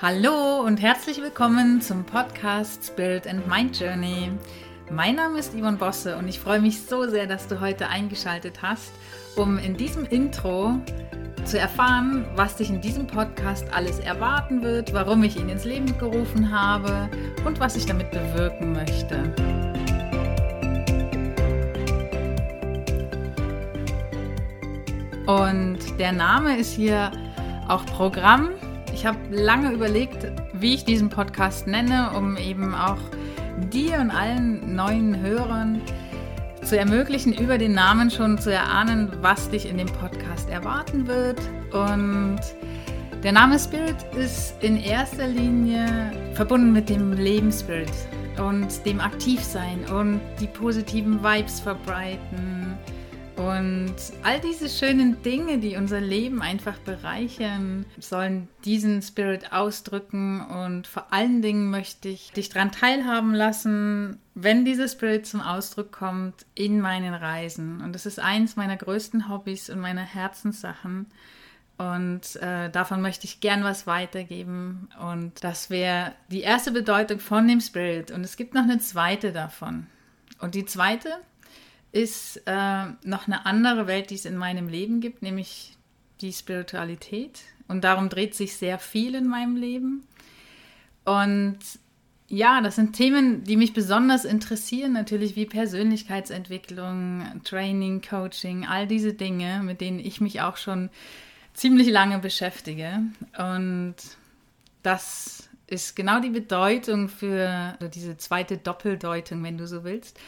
[0.00, 4.30] Hallo und herzlich willkommen zum Podcast Spirit and Mind Journey.
[4.92, 8.62] Mein Name ist Yvonne Bosse und ich freue mich so sehr, dass du heute eingeschaltet
[8.62, 8.92] hast,
[9.34, 10.74] um in diesem Intro
[11.44, 15.98] zu erfahren, was dich in diesem Podcast alles erwarten wird, warum ich ihn ins Leben
[15.98, 17.10] gerufen habe
[17.44, 19.34] und was ich damit bewirken möchte.
[25.26, 27.10] Und der Name ist hier
[27.66, 28.50] auch Programm
[28.98, 32.98] ich habe lange überlegt, wie ich diesen Podcast nenne, um eben auch
[33.70, 35.80] dir und allen neuen Hörern
[36.64, 41.38] zu ermöglichen, über den Namen schon zu erahnen, was dich in dem Podcast erwarten wird.
[41.72, 42.40] Und
[43.22, 47.92] der Name Spirit ist in erster Linie verbunden mit dem Lebensspirit
[48.44, 52.76] und dem Aktivsein und die positiven Vibes verbreiten
[53.38, 60.44] und all diese schönen Dinge, die unser Leben einfach bereichern, sollen diesen Spirit ausdrücken.
[60.44, 65.92] Und vor allen Dingen möchte ich dich daran teilhaben lassen, wenn dieser Spirit zum Ausdruck
[65.92, 67.80] kommt in meinen Reisen.
[67.80, 71.06] Und das ist eins meiner größten Hobbys und meiner Herzenssachen.
[71.76, 74.88] Und äh, davon möchte ich gern was weitergeben.
[75.00, 78.10] Und das wäre die erste Bedeutung von dem Spirit.
[78.10, 79.86] Und es gibt noch eine zweite davon.
[80.40, 81.10] Und die zweite
[81.92, 85.76] ist äh, noch eine andere Welt, die es in meinem Leben gibt, nämlich
[86.20, 87.40] die Spiritualität.
[87.66, 90.04] Und darum dreht sich sehr viel in meinem Leben.
[91.04, 91.58] Und
[92.28, 99.14] ja, das sind Themen, die mich besonders interessieren, natürlich wie Persönlichkeitsentwicklung, Training, Coaching, all diese
[99.14, 100.90] Dinge, mit denen ich mich auch schon
[101.54, 103.00] ziemlich lange beschäftige.
[103.38, 103.94] Und
[104.82, 110.18] das ist genau die Bedeutung für diese zweite Doppeldeutung, wenn du so willst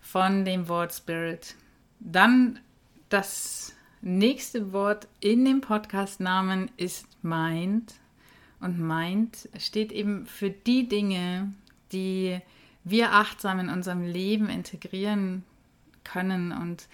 [0.00, 1.54] von dem Wort Spirit.
[1.98, 2.60] Dann
[3.08, 7.94] das nächste Wort in dem Podcast-Namen ist Mind.
[8.60, 11.52] Und Mind steht eben für die Dinge,
[11.92, 12.38] die
[12.84, 15.44] wir achtsam in unserem Leben integrieren
[16.04, 16.88] können und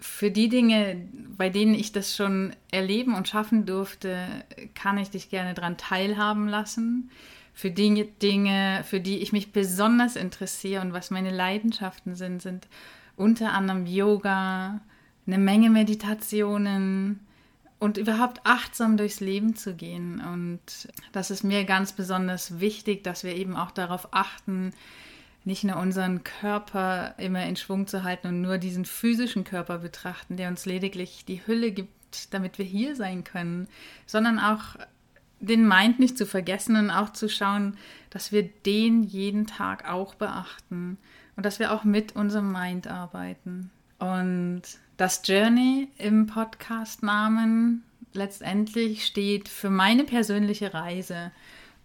[0.00, 4.26] für die Dinge, bei denen ich das schon erleben und schaffen durfte,
[4.74, 7.10] kann ich dich gerne daran teilhaben lassen
[7.58, 12.68] für die Dinge, für die ich mich besonders interessiere und was meine Leidenschaften sind, sind
[13.16, 14.80] unter anderem Yoga,
[15.26, 17.18] eine Menge Meditationen
[17.80, 20.20] und überhaupt achtsam durchs Leben zu gehen.
[20.20, 20.60] Und
[21.10, 24.72] das ist mir ganz besonders wichtig, dass wir eben auch darauf achten,
[25.48, 30.36] nicht nur unseren Körper immer in Schwung zu halten und nur diesen physischen Körper betrachten,
[30.36, 33.66] der uns lediglich die Hülle gibt, damit wir hier sein können,
[34.04, 34.76] sondern auch
[35.40, 37.78] den Mind nicht zu vergessen und auch zu schauen,
[38.10, 40.98] dass wir den jeden Tag auch beachten
[41.34, 43.70] und dass wir auch mit unserem Mind arbeiten.
[43.98, 44.62] Und
[44.98, 51.30] das Journey im Podcast-Namen letztendlich steht für meine persönliche Reise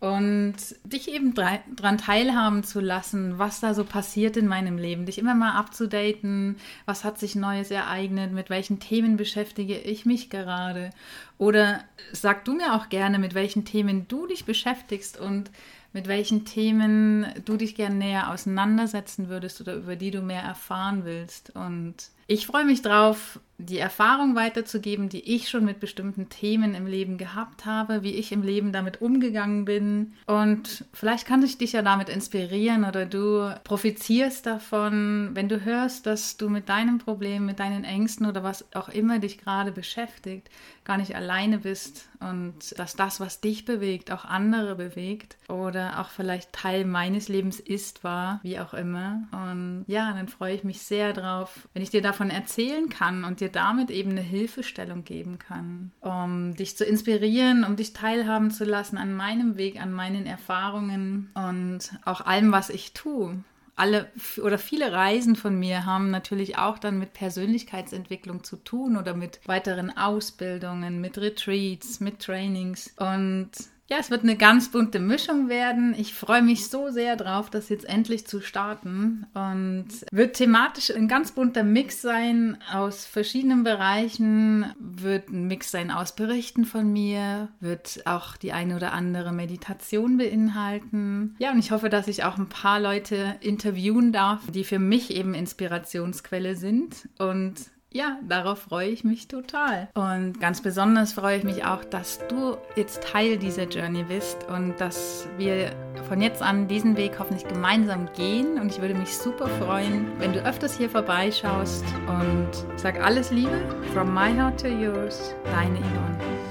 [0.04, 5.18] und dich eben daran teilhaben zu lassen, was da so passiert in meinem Leben, dich
[5.18, 10.90] immer mal abzudaten, was hat sich Neues ereignet, mit welchen Themen beschäftige ich mich gerade.
[11.38, 15.50] Oder sag du mir auch gerne, mit welchen Themen du dich beschäftigst und
[15.94, 21.06] mit welchen Themen du dich gerne näher auseinandersetzen würdest oder über die du mehr erfahren
[21.06, 21.56] willst.
[21.56, 26.88] Und ich freue mich drauf, die Erfahrung weiterzugeben, die ich schon mit bestimmten Themen im
[26.88, 30.14] Leben gehabt habe, wie ich im Leben damit umgegangen bin.
[30.26, 36.08] Und vielleicht kann ich dich ja damit inspirieren oder du profitierst davon, wenn du hörst,
[36.08, 40.50] dass du mit deinem Problem, mit deinen Ängsten oder was auch immer dich gerade beschäftigt,
[40.84, 46.10] gar nicht alleine bist und dass das, was dich bewegt, auch andere bewegt oder auch
[46.10, 49.24] vielleicht Teil meines Lebens ist, war, wie auch immer.
[49.32, 53.40] Und ja, dann freue ich mich sehr drauf, wenn ich dir davon erzählen kann und
[53.40, 58.66] dir damit eben eine Hilfestellung geben kann, um dich zu inspirieren, um dich teilhaben zu
[58.66, 63.44] lassen an meinem Weg, an meinen Erfahrungen und auch allem, was ich tue
[63.76, 64.12] alle
[64.42, 69.40] oder viele Reisen von mir haben natürlich auch dann mit Persönlichkeitsentwicklung zu tun oder mit
[69.46, 72.94] weiteren Ausbildungen, mit Retreats, mit Trainings.
[72.98, 73.50] Und
[73.94, 75.94] ja, es wird eine ganz bunte Mischung werden.
[75.96, 81.08] Ich freue mich so sehr drauf, das jetzt endlich zu starten und wird thematisch ein
[81.08, 87.50] ganz bunter Mix sein aus verschiedenen Bereichen, wird ein Mix sein aus Berichten von mir,
[87.60, 91.36] wird auch die eine oder andere Meditation beinhalten.
[91.38, 95.16] Ja, und ich hoffe, dass ich auch ein paar Leute interviewen darf, die für mich
[95.16, 97.54] eben Inspirationsquelle sind und
[97.94, 99.88] ja, darauf freue ich mich total.
[99.94, 104.80] Und ganz besonders freue ich mich auch, dass du jetzt Teil dieser Journey bist und
[104.82, 105.72] dass wir
[106.08, 108.60] von jetzt an diesen Weg hoffentlich gemeinsam gehen.
[108.60, 113.62] Und ich würde mich super freuen, wenn du öfters hier vorbeischaust und sag alles Liebe
[113.94, 116.43] from my heart to yours, deine Yvonne.